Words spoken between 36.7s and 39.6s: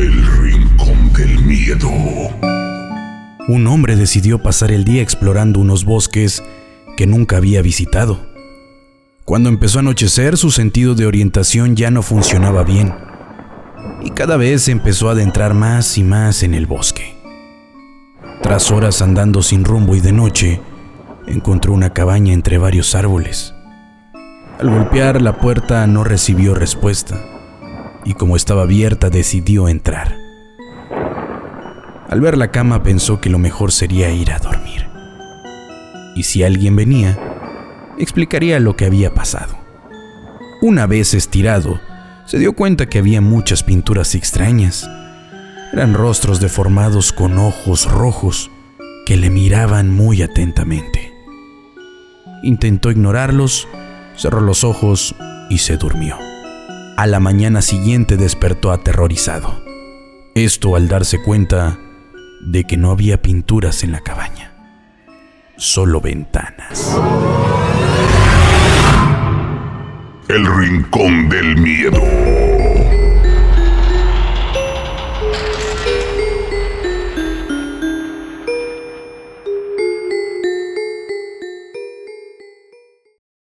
venía, explicaría lo que había pasado.